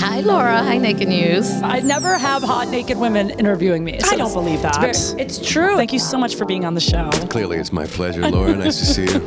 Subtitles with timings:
[0.00, 0.62] Hi, Laura.
[0.62, 1.50] Hi, Naked News.
[1.62, 3.98] I never have hot naked women interviewing me.
[4.04, 4.82] I don't believe that.
[4.84, 5.76] It's, very- it's true.
[5.76, 7.10] Thank you so much for being on the show.
[7.28, 8.54] Clearly, it's my pleasure, Laura.
[8.56, 9.20] Nice to see you.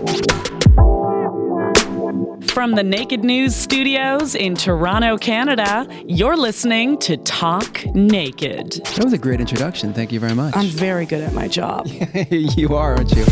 [2.49, 8.71] From the Naked News studios in Toronto, Canada, you're listening to Talk Naked.
[8.96, 9.94] That was a great introduction.
[9.94, 10.55] Thank you very much.
[10.58, 11.88] I'm very good at my job.
[12.32, 13.26] you are, aren't you?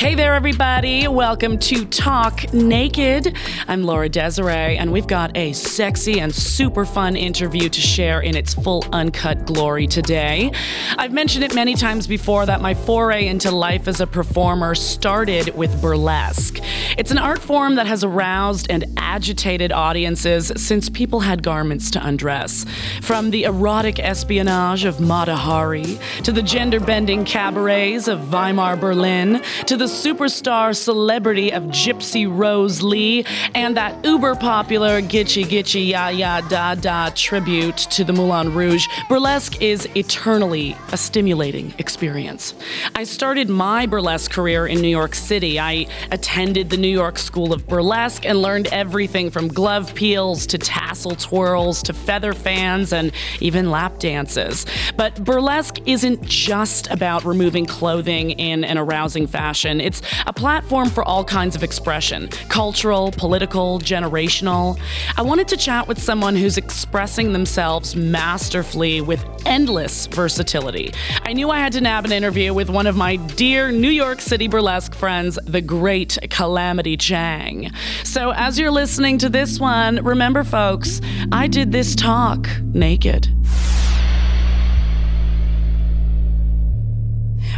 [0.00, 1.08] Hey there, everybody.
[1.08, 3.36] Welcome to Talk Naked.
[3.68, 8.34] I'm Laura Desiree, and we've got a sexy and super fun interview to share in
[8.34, 10.52] its full uncut glory today.
[10.96, 15.54] I've mentioned it many times before that my foray into life as a performer started
[15.54, 16.60] with burlesque.
[16.96, 22.06] It's an art form that has aroused and agitated audiences since people had garments to
[22.06, 22.64] undress.
[23.02, 29.42] From the erotic espionage of Mata Hari, to the gender bending cabarets of Weimar Berlin,
[29.66, 33.24] to the superstar celebrity of Gypsy Rose Lee,
[33.54, 38.86] and that uber popular Gitchy Gitchy Ya Ya Da Da tribute to the Moulin Rouge,
[39.08, 42.54] burlesque is eternally a stimulating experience.
[42.94, 45.58] I started my burlesque career in New York City.
[45.58, 50.58] I attended the New York School of Burlesque and learned everything from glove peels to
[50.58, 54.66] tassel twirls to feather fans and even lap dances.
[54.96, 59.79] But burlesque isn't just about removing clothing in an arousing fashion.
[59.80, 64.78] It's a platform for all kinds of expression cultural, political, generational.
[65.16, 70.92] I wanted to chat with someone who's expressing themselves masterfully with endless versatility.
[71.22, 74.20] I knew I had to nab an interview with one of my dear New York
[74.20, 77.70] City burlesque friends, the great Calamity Chang.
[78.04, 81.00] So as you're listening to this one, remember, folks,
[81.32, 83.39] I did this talk naked.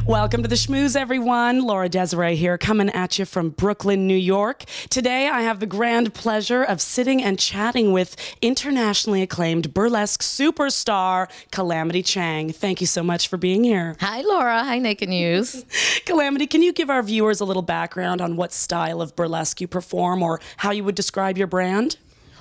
[0.07, 1.61] Welcome to the Schmooze, everyone.
[1.61, 4.65] Laura Desiree here, coming at you from Brooklyn, New York.
[4.91, 11.31] Today, I have the grand pleasure of sitting and chatting with internationally acclaimed burlesque superstar
[11.53, 12.51] Calamity Chang.
[12.51, 13.97] Thank you so much for being here.
[14.01, 14.65] Hi, Laura.
[14.65, 15.65] Hi, Naked News.
[16.05, 19.69] Calamity, can you give our viewers a little background on what style of burlesque you
[19.69, 21.97] perform or how you would describe your brand?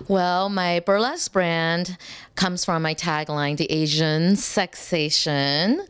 [0.07, 1.97] Well, my burlesque brand
[2.35, 5.85] comes from my tagline, the Asian sexation.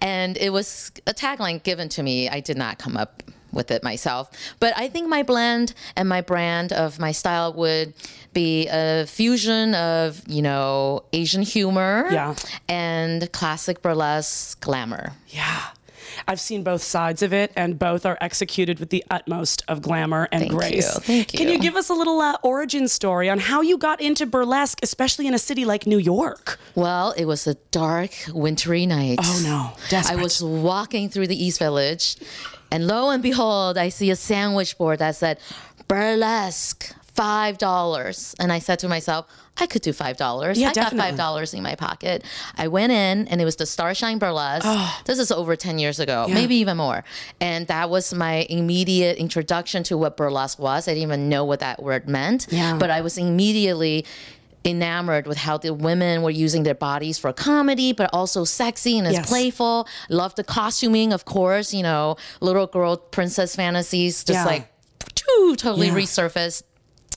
[0.00, 2.28] And it was a tagline given to me.
[2.28, 4.30] I did not come up with it myself.
[4.60, 7.94] But I think my blend and my brand of my style would
[8.34, 12.34] be a fusion of, you know, Asian humor Yeah.
[12.68, 15.12] and classic burlesque glamour.
[15.28, 15.62] Yeah.
[16.26, 20.28] I've seen both sides of it, and both are executed with the utmost of glamour
[20.32, 20.94] and Thank grace.
[20.94, 21.00] you.
[21.00, 21.38] Thank you.
[21.38, 24.78] Can you give us a little uh, origin story on how you got into burlesque,
[24.82, 26.58] especially in a city like New York?
[26.74, 29.18] Well, it was a dark, wintry night.
[29.22, 29.76] Oh, no.
[29.90, 30.18] Desperate.
[30.18, 32.16] I was walking through the East Village,
[32.70, 35.38] and lo and behold, I see a sandwich board that said
[35.86, 36.94] burlesque.
[37.18, 40.56] Five dollars, and I said to myself, "I could do five dollars.
[40.56, 42.22] Yeah, I got five dollars in my pocket."
[42.56, 44.64] I went in, and it was the Starshine Burlesque.
[44.64, 45.00] Oh.
[45.04, 47.02] This is over ten years ago, maybe even more.
[47.40, 50.86] And that was my immediate introduction to what burlesque was.
[50.86, 52.76] I didn't even know what that word meant, Yeah.
[52.78, 54.04] but I was immediately
[54.64, 59.06] enamored with how the women were using their bodies for comedy, but also sexy and
[59.08, 59.28] it's Yes.
[59.28, 59.88] playful.
[60.08, 61.74] Love the costuming, of course.
[61.74, 64.44] You know, little girl princess fantasies, just Yeah.
[64.52, 64.64] like
[65.14, 65.94] totally Yeah.
[65.94, 66.62] resurfaced.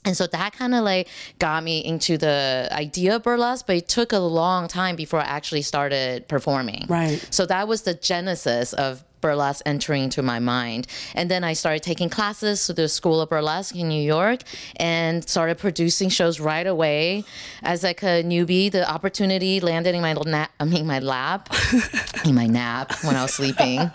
[0.04, 1.08] And so that kind of like
[1.38, 5.26] got me into the idea of burlesque, but it took a long time before I
[5.26, 6.86] actually started performing.
[6.90, 7.26] Right.
[7.30, 10.88] So that was the genesis of burlesque entering into my mind.
[11.16, 14.42] And then I started taking classes to the School of Burlesque in New York
[14.76, 17.24] and started producing shows right away.
[17.64, 21.50] As like a newbie, the opportunity landed in my nap, I mean my lap,
[22.26, 23.92] in my nap when I was sleeping.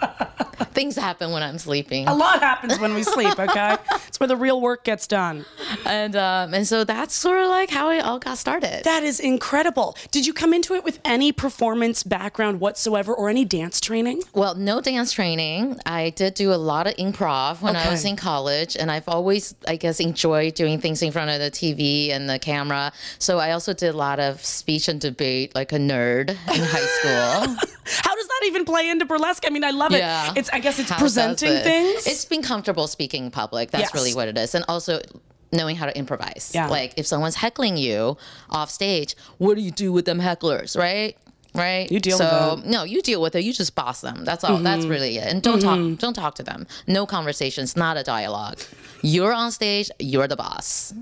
[0.72, 2.06] Things happen when I'm sleeping.
[2.06, 3.76] A lot happens when we sleep, okay?
[4.08, 5.44] it's where the real work gets done.
[5.86, 8.84] And um, and so that's sort of like how it all got started.
[8.84, 9.96] That is incredible.
[10.10, 14.22] Did you come into it with any performance background whatsoever or any dance training?
[14.34, 15.80] Well, no dance training.
[15.86, 19.54] I did do a lot of improv when I was in college, and I've always,
[19.66, 22.92] I guess, enjoyed doing things in front of the TV and the camera.
[23.18, 26.88] So I also did a lot of speech and debate, like a nerd in high
[26.98, 27.56] school.
[27.86, 29.44] How does that even play into burlesque?
[29.46, 29.98] I mean, I love it.
[29.98, 30.34] Yeah.
[30.36, 32.06] It's I guess it's How presenting it- things.
[32.06, 33.70] It's being comfortable speaking in public.
[33.70, 33.94] That's Yes.
[33.94, 35.00] really what it is, and also
[35.50, 36.50] knowing how to improvise.
[36.54, 36.68] Yeah.
[36.68, 38.18] Like if someone's heckling you
[38.50, 41.16] off stage, what do you do with them hecklers, right?
[41.56, 41.90] Right.
[41.90, 42.24] You deal so.
[42.24, 42.70] Mm-hmm.
[42.70, 43.44] No, you deal with it.
[43.44, 44.24] You just boss them.
[44.24, 44.58] That's all.
[44.58, 45.32] That's really it.
[45.32, 45.98] And don't talk.
[45.98, 46.66] Don't talk to them.
[46.86, 47.76] No conversations.
[47.76, 48.60] Not a dialogue.
[49.02, 49.90] You're on stage.
[49.98, 50.92] You're the boss.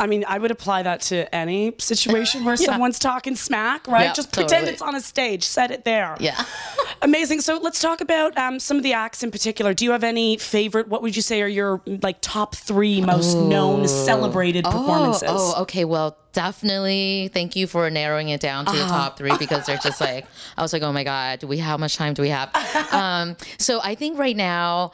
[0.00, 4.04] I mean, I would apply that to any situation where someone's talking smack, right?
[4.04, 6.16] Yeah, Just pretend it's on a stage, set it there.
[6.20, 6.44] Yeah.
[7.02, 7.40] Amazing.
[7.40, 9.74] So let's talk about um, some of the acts in particular.
[9.74, 10.88] Do you have any favorite?
[10.88, 15.28] What would you say are your like top three most known, celebrated performances?
[15.30, 15.84] Oh, oh, okay.
[15.84, 17.30] Well, definitely.
[17.32, 18.80] Thank you for narrowing it down to Uh-huh.
[18.84, 21.58] the top three because they're just like I was like, oh my god, do we
[21.58, 22.50] how much time do we have?
[22.92, 24.92] um, so I think right now.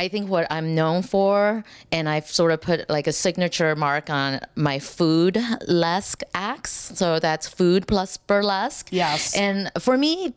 [0.00, 1.62] I think what I'm known for,
[1.92, 5.38] and I've sort of put like a signature mark on my food
[5.68, 6.92] lesque acts.
[6.94, 8.88] So that's food plus burlesque.
[8.90, 9.36] Yes.
[9.36, 10.32] And for me,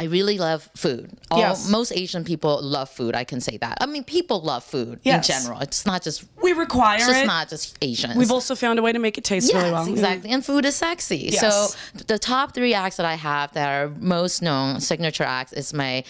[0.00, 1.10] I really love food.
[1.30, 1.68] All, Yes.
[1.68, 3.14] Most Asian people love food.
[3.14, 3.76] I can say that.
[3.82, 5.28] I mean, people love food Yes.
[5.28, 5.60] in general.
[5.60, 7.26] It's not just we require it's just it.
[7.26, 8.16] not just Asians.
[8.16, 9.86] We've also found a way to make it taste yes, really well.
[9.86, 10.30] exactly.
[10.30, 11.30] And food is sexy.
[11.32, 11.40] Yes.
[11.40, 11.76] So
[12.06, 16.04] the top three acts that I have that are most known signature acts is my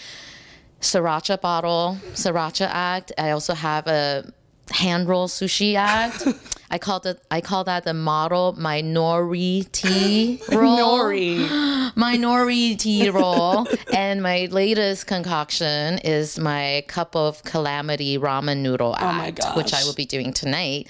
[0.81, 3.11] sriracha bottle sriracha act.
[3.17, 4.31] I also have a
[4.71, 6.27] hand roll sushi act.
[6.71, 11.39] I call it I call that the model minority roll Nori.
[11.95, 18.95] my nori tea roll and my latest concoction is my cup of calamity ramen noodle
[18.97, 20.87] act Oh my which i will be doing tonight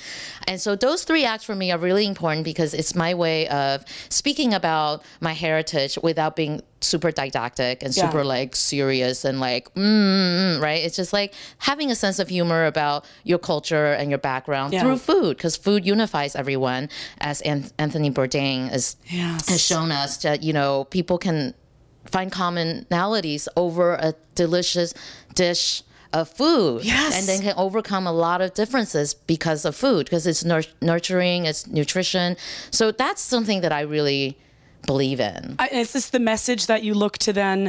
[0.48, 3.86] and so those three acts for me are really important because it's my way of
[4.10, 8.04] speaking about my heritage without being super didactic and Yeah.
[8.10, 12.66] super like serious and like mm, right it's just like having a sense of humor
[12.66, 14.82] about your culture and your background Yeah.
[14.82, 16.88] through food because food unifies everyone
[17.20, 19.50] as An- anthony bourdain is Yes.
[19.50, 21.54] has shown us that you know people can
[22.06, 24.94] find commonalities over a delicious
[25.36, 25.84] dish
[26.14, 27.14] of food Yes.
[27.16, 31.46] and then can overcome a lot of differences because of food because it's nur- nurturing
[31.46, 32.36] it's nutrition
[32.72, 34.38] so that's something that i really
[34.92, 37.60] believe in I- Is this the message that you look to then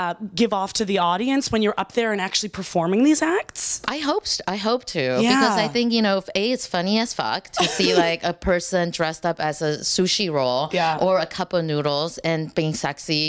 [0.00, 3.80] uh, give off to the audience when you're up there and actually performing these acts?
[3.96, 6.94] I hope st- I hope to because I think you know if a it's funny
[7.04, 10.98] as fuck to see like a person dressed up as a sushi roll Yeah.
[11.06, 13.28] or a cup of noodles and being sexy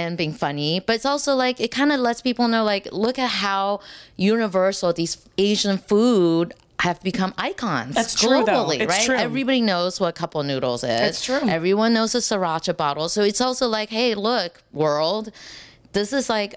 [0.00, 3.18] and being funny, but it's also like it kind of lets people know like look
[3.26, 3.80] at how
[4.16, 9.06] universal these Asian food have become icons That's true, globally, right?
[9.06, 9.14] true.
[9.14, 10.88] Everybody knows what cup of noodles is.
[10.88, 11.48] That's true.
[11.48, 15.30] Everyone knows a sriracha bottle, so it's also like, hey, look, world,
[15.92, 16.56] this is like.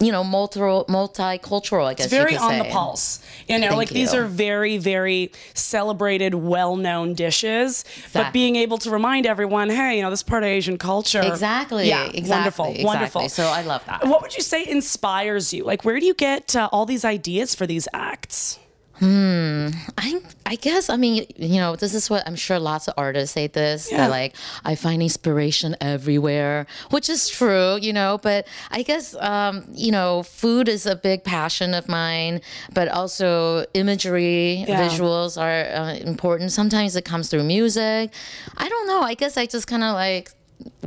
[0.00, 1.84] You know, multi multicultural.
[1.84, 3.20] I guess It's very you on the pulse.
[3.48, 7.84] You know, Thank like these are very, very celebrated, well known dishes.
[8.12, 11.22] But being able to remind everyone, hey, you know, this is part of Asian culture.
[11.22, 11.88] Exactly.
[11.88, 12.28] Yeah, Exactly.
[12.28, 12.64] wonderful.
[12.70, 12.84] Exactly.
[12.84, 13.28] Wonderful.
[13.28, 14.04] So I love that.
[14.04, 15.62] What would you say inspires you?
[15.62, 18.58] Like, where do you get uh, all these ideas for these acts?
[19.02, 23.34] I I guess I mean you know this is what I'm sure lots of artists
[23.34, 23.98] say this Yeah.
[23.98, 28.18] that like I find inspiration everywhere, which is true, you know.
[28.22, 32.40] But I guess um, you know food is a big passion of mine,
[32.72, 34.88] but also imagery, Yeah.
[34.88, 36.52] visuals are uh, important.
[36.52, 38.12] Sometimes it comes through music.
[38.56, 39.00] I don't know.
[39.02, 40.30] I guess I just kind of like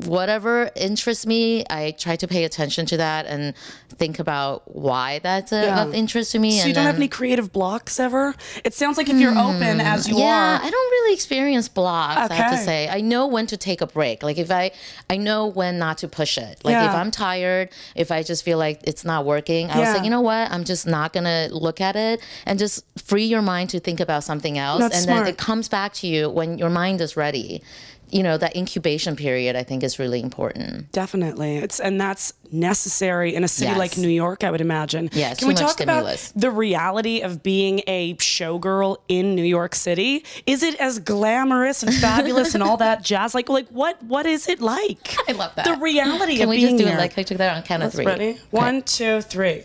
[0.05, 3.53] whatever interests me i try to pay attention to that and
[3.97, 5.83] think about why that's a, Yeah.
[5.83, 8.35] of interest to me So you don't have any creative blocks ever?
[8.63, 9.37] It sounds like if you're hmm.
[9.37, 10.63] open as you yeah, are.
[10.63, 12.31] I don't really experience blocks.
[12.31, 14.23] I have to say, I know when to take a break.
[14.23, 14.71] Like if I,
[15.09, 16.63] I know when not to push it.
[16.63, 19.93] Like if I'm tired, if I just feel like it's not working, I was Yeah.
[19.95, 20.51] like, you know what?
[20.51, 24.23] I'm just not gonna look at it and just free your mind to think about
[24.23, 25.25] something else, That's and smart.
[25.25, 27.63] then it comes back to you when your mind is ready.
[28.09, 30.91] You know, that incubation period, I think, is really important.
[30.93, 31.57] Definitely.
[31.57, 33.77] It's and that's necessary in a city Yes.
[33.77, 35.09] like New York, I would imagine.
[35.11, 36.05] Yeah, Can we talk about
[36.35, 40.23] the reality of being a showgirl in New York City?
[40.45, 43.35] Is it as glamorous and fabulous and all that jazz?
[43.35, 45.15] Like like what what is it like?
[45.27, 45.65] I love that.
[45.65, 46.95] The reality Can of we being just do here.
[46.95, 48.05] it like I took that on count of three?
[48.05, 48.29] Ready?
[48.29, 48.39] Okay.
[48.51, 49.63] One, two, three.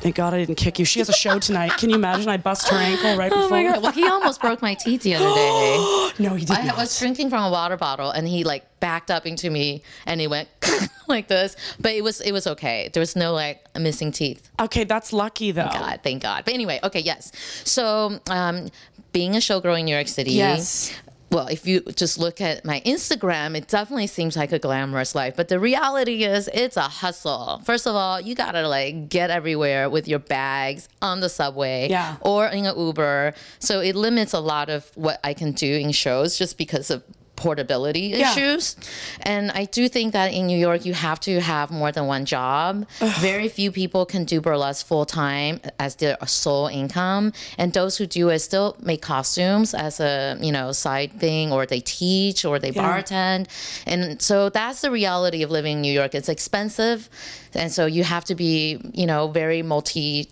[0.00, 0.84] Thank God I didn't kick you.
[0.84, 1.72] She has a show tonight.
[1.78, 2.28] Can you imagine?
[2.28, 3.50] I bust her ankle right Oh before.
[3.50, 3.82] my god!
[3.82, 6.02] Well, he almost broke my teeth the other day.
[6.18, 6.58] No, he didn't.
[6.60, 6.78] I not.
[6.78, 10.26] was drinking from a water bottle and he like backed up into me and he
[10.26, 10.48] went
[11.08, 11.56] like this.
[11.78, 12.88] But it was it was okay.
[12.92, 14.50] There was no like missing teeth.
[14.58, 15.62] Okay, that's lucky though.
[15.68, 16.44] Thank God, thank God.
[16.46, 17.32] But anyway, okay, yes.
[17.64, 18.68] So um,
[19.12, 20.32] being a showgirl in New York City.
[20.32, 20.92] Yes.
[21.36, 25.36] Well, if you just look at my Instagram, it definitely seems like a glamorous life.
[25.36, 27.60] But the reality is, it's a hustle.
[27.66, 32.16] First of all, you gotta like get everywhere with your bags on the subway Yeah.
[32.22, 33.34] or in an Uber.
[33.58, 37.02] So it limits a lot of what I can do in shows just because of
[37.36, 38.32] portability Yeah.
[38.32, 38.76] issues.
[39.22, 42.24] And I do think that in New York, you have to have more than one
[42.24, 42.86] job.
[43.20, 47.32] Very few people can do burlesque full time as their sole income.
[47.58, 51.66] And those who do it still make costumes as a, you know, side thing or
[51.66, 53.46] they teach or they bartend.
[53.86, 56.14] And so that's the reality of living in New York.
[56.14, 57.08] It's expensive.
[57.54, 60.28] And so you have to be, you know, very multi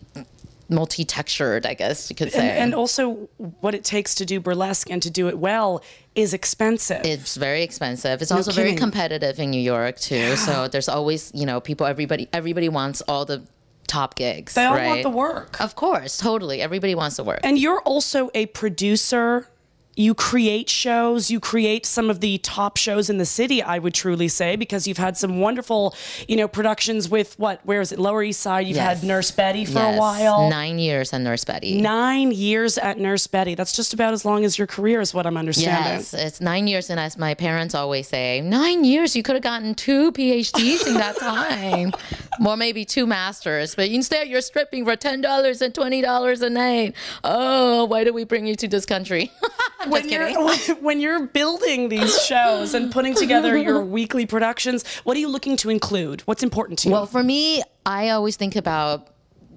[0.69, 2.49] multi-textured, I guess you could say.
[2.49, 3.29] And, and also,
[3.61, 5.83] what it takes to do burlesque and to do it well
[6.15, 7.03] is expensive.
[7.05, 8.23] it's very expensive.
[8.23, 10.37] It's also very competitive in New York too.
[10.37, 11.87] So there's always, you know, people.
[11.87, 13.43] Everybody, everybody wants all the
[13.87, 14.55] top gigs.
[14.55, 14.87] they all right?
[14.87, 15.61] want the work.
[15.61, 16.61] Of course, totally.
[16.61, 17.41] Everybody wants the work.
[17.43, 19.49] And you're also a producer.
[19.97, 23.95] You create shows, you create some of the top shows in the city, I would
[23.95, 25.95] truly say, because you've had some wonderful,
[26.27, 28.67] you know, productions with what, where is it, Lower East Side?
[28.67, 29.01] You've Yes.
[29.01, 30.51] had Nurse Bettie for Yes, a while.
[30.51, 31.81] Nine years at Nurse Bettie.
[31.81, 33.55] Nine years at Nurse Bettie.
[33.55, 35.93] That's just about as long as your career, is what I'm understanding.
[35.93, 39.43] Yes, it's nine years, and as my parents always say, nine years, you could have
[39.45, 41.93] gotten two PhDs in that time,
[42.45, 43.75] or maybe two masters.
[43.77, 46.95] But instead, you're stripping for ten dollars and twenty dollars a night.
[47.23, 49.31] Oh, why did we bring you to this country?
[49.85, 54.87] I'm when just you're when you're building these shows and putting together your weekly productions,
[55.05, 56.23] what are you looking to include?
[56.23, 56.95] What's important to you?
[56.95, 59.11] Well, for me, I always think about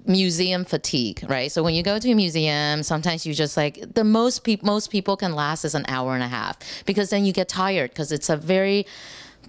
[0.06, 1.52] museum fatigue, right?
[1.52, 4.90] So when you go to a museum, sometimes you just like the most people most
[4.90, 8.12] people can last is an hour and a half because then you get tired because
[8.12, 8.86] it's a very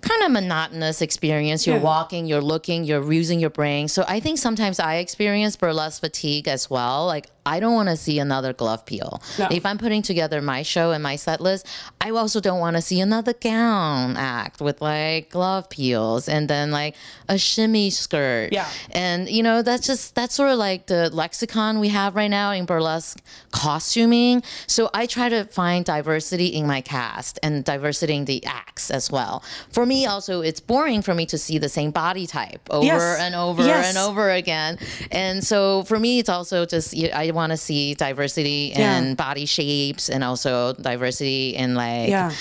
[0.02, 1.66] kind of monotonous experience.
[1.68, 1.82] You're Yeah.
[1.84, 3.88] walking, you're looking, you're using your brain.
[3.88, 7.06] So I think sometimes I experience burlesque fatigue as well.
[7.06, 9.22] Like I don't want to see another glove peel.
[9.40, 9.48] No.
[9.50, 11.66] If I'm putting together my show and my set list,
[12.00, 16.70] I also don't want to see another gown act with like glove peels and then
[16.70, 16.96] like
[17.28, 18.50] a shimmy skirt.
[18.54, 18.68] Yeah.
[18.92, 22.52] And you know, that's just that's sort of like the lexicon we have right now
[22.52, 23.20] in burlesque
[23.52, 24.44] costuming.
[24.68, 29.10] So I try to find diversity in my cast and diversity in the acts as
[29.12, 29.44] well.
[29.72, 33.20] For me also it's boring for me to see the same body type over Yes.
[33.26, 33.84] and over Yes.
[33.90, 34.78] and over again.
[35.12, 36.88] And so for me it's also just
[37.24, 38.98] I want to see diversity Yeah.
[39.00, 40.52] in body shapes and also
[40.92, 42.32] diversity in like Yeah.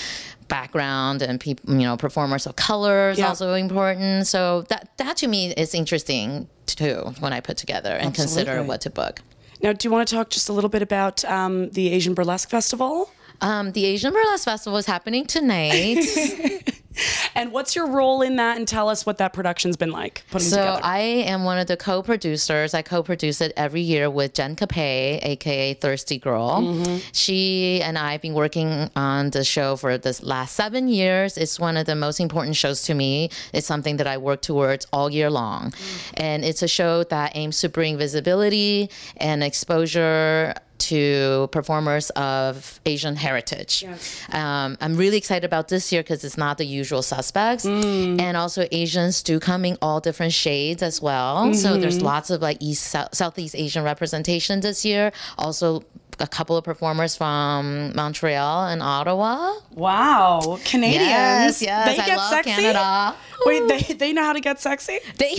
[0.47, 3.29] background and people you know performers of color is Yeah.
[3.29, 8.15] also important so that that to me is interesting too when i put together and
[8.15, 9.21] consider what to book
[9.61, 12.49] now, do you want to talk just a little bit about um, the Asian Burlesque
[12.49, 13.11] Festival?
[13.41, 15.99] um, the asian burlesque festival is happening tonight
[17.35, 18.57] And what's your role in that?
[18.57, 20.81] And tell us what that production's been like putting so together.
[20.83, 25.73] i am one of the co-producers i co-produce it every year with jen capay aka
[25.75, 26.97] thirsty girl Mm-hmm.
[27.13, 31.59] she and i have been working on the show for this last seven years it's
[31.59, 35.09] one of the most important shows to me it's something that i work towards all
[35.09, 35.71] year long
[36.15, 43.15] and it's a show that aims to bring visibility and exposure to performers of Asian
[43.15, 43.83] heritage.
[44.31, 47.65] Um, I'm really excited about this year because it's not the usual suspects.
[47.65, 51.53] And also, Asians do come in all different shades as well.
[51.53, 55.11] So, there's lots of like East, South, Southeast Asian representation this year.
[55.37, 55.83] Also,
[56.19, 59.53] a couple of performers from Montreal and Ottawa.
[59.73, 61.05] wow, Canadians.
[61.09, 62.51] Yes, yes, they I get sexy.
[62.51, 63.15] Canada.
[63.45, 64.99] Wait, they, they know how to get sexy?
[65.17, 65.35] They,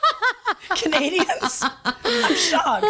[0.76, 1.62] Canadians?
[1.84, 2.86] I'm shocked.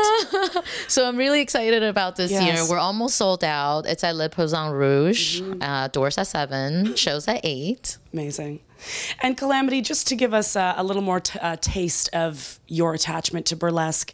[0.88, 2.42] so I'm really excited about this Yes.
[2.44, 2.68] year.
[2.68, 3.86] We're almost sold out.
[3.86, 5.40] It's at Le Poisson Rouge.
[5.40, 5.62] Mm-hmm.
[5.62, 7.98] Uh, doors at seven, shows at eight.
[8.12, 8.60] Amazing.
[9.20, 12.94] And Calamity, just to give us a, a little more t- uh, taste of your
[12.94, 14.12] attachment to burlesque,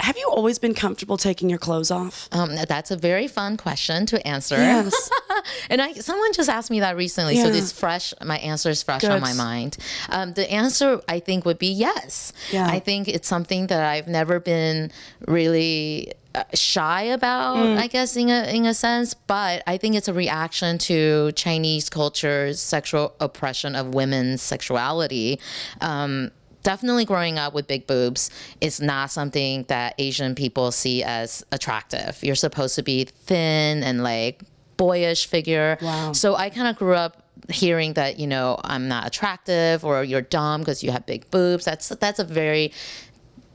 [0.00, 2.28] have you always been comfortable taking your clothes off?
[2.32, 4.56] Um, that's a very fun question to answer.
[4.56, 5.10] Yes.
[5.70, 8.14] and I, someone just asked me that recently, so it's fresh.
[8.24, 9.10] My answer is fresh Good.
[9.10, 9.76] on my mind.
[10.08, 12.32] Um, the answer, I think, would be yes.
[12.50, 12.66] Yeah.
[12.66, 14.90] I think it's something that I've never been
[15.26, 17.56] really uh, shy about.
[17.56, 17.78] Mm.
[17.78, 21.90] I guess in a in a sense, but I think it's a reaction to Chinese
[21.90, 25.40] culture's sexual oppression of women's sexuality.
[25.80, 26.30] Um,
[26.62, 32.18] definitely growing up with big boobs is not something that Asian people see as attractive.
[32.22, 34.42] You're supposed to be thin and like
[34.76, 35.78] boyish figure.
[35.80, 36.12] Wow.
[36.12, 40.22] So I kind of grew up hearing that, you know, I'm not attractive or you're
[40.22, 41.64] dumb because you have big boobs.
[41.64, 42.72] That's that's a very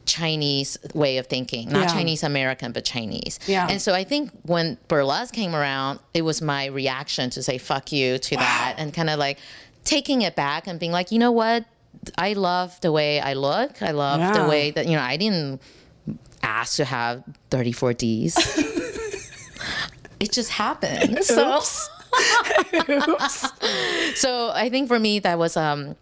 [0.06, 1.94] Chinese way of thinking, not Yeah.
[1.94, 3.40] Chinese American, but Chinese.
[3.48, 3.68] Yeah.
[3.70, 7.92] And so I think when burlesque came around, it was my reaction to say fuck
[7.92, 9.40] you to that and kind of like
[9.84, 11.66] taking it back and being like, you know what?
[12.18, 13.82] I love the way I look.
[13.82, 14.44] I love Yeah.
[14.44, 15.62] the way that, you know, I didn't
[16.44, 18.38] ask to have 34 Ds.
[20.20, 21.24] it just happened.
[21.24, 21.60] So,
[24.16, 25.96] so I think for me, that was, um,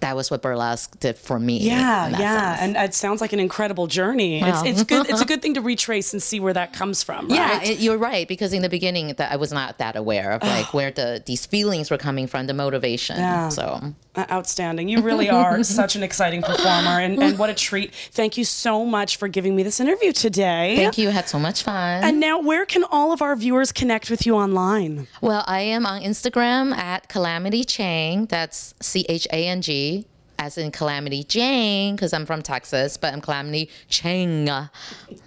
[0.00, 1.58] that was what burlesque did for me.
[1.60, 2.76] Yeah, yeah, sense.
[2.76, 4.42] and it sounds like an incredible journey.
[4.42, 5.08] It's, it's good.
[5.08, 7.30] It's a good thing to retrace and see where that comes from.
[7.30, 10.42] Yeah, it, you're right because in the beginning that I was not that aware of
[10.42, 13.16] like where the these feelings were coming from, the motivation.
[13.16, 13.48] Yeah.
[13.50, 14.88] So Uh, outstanding.
[14.88, 17.94] You really are such an exciting performer, and, and what a treat.
[18.10, 20.74] Thank you so much for giving me this interview today.
[20.76, 21.10] thank you.
[21.10, 22.02] Had so much fun.
[22.02, 25.06] And now, where can all of our viewers connect with you online?
[25.20, 28.26] well, I am on Instagram at Calamity Chang.
[28.26, 29.89] That's C H A N G
[30.40, 34.48] as in Calamity Jane, because I'm from Texas, but I'm Calamity Chang.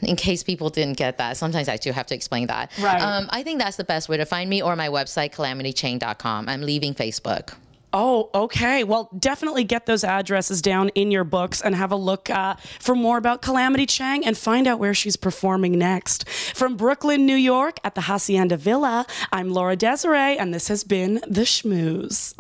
[0.02, 2.72] In case people didn't get that, sometimes I do have to explain that.
[2.82, 3.00] Right.
[3.00, 6.50] Um, I think that's the best way to find me, or my website, calamitychang.com.
[6.50, 7.54] I'm leaving Facebook.
[7.96, 8.84] Oh, okay.
[8.84, 12.96] Well, definitely get those addresses down in your books and have a look uh, for
[12.96, 16.28] more about Calamity Chang and find out where she's performing next.
[16.28, 21.22] From Brooklyn, New York, at the Hacienda Villa, I'm Laura Desiree, and this has been
[21.28, 22.34] The Schmooze.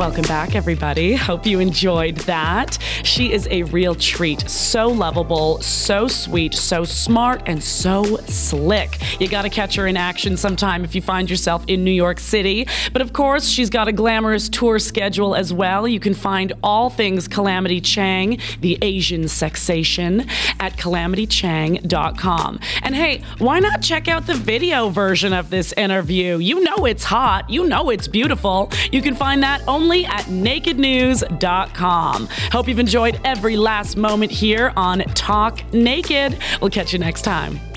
[0.00, 1.14] Welcome back, everybody.
[1.14, 2.78] Hope you enjoyed that.
[3.04, 4.48] She is a real treat.
[4.48, 8.98] So lovable, so sweet, so smart, and so slick.
[9.20, 12.18] You got to catch her in action sometime if you find yourself in New York
[12.18, 12.66] City.
[12.94, 15.86] But of course, she's got a glamorous tour schedule as well.
[15.86, 20.26] You can find all things Calamity Chang, the Asian sexation,
[20.60, 22.60] at calamitychang.com.
[22.84, 26.38] And hey, why not check out the video version of this interview?
[26.38, 28.72] You know it's hot, you know it's beautiful.
[28.90, 32.28] You can find that only at nakednews.com.
[32.52, 36.38] Hope you've enjoyed every last moment here on Talk Naked.
[36.60, 37.69] We'll catch you next time.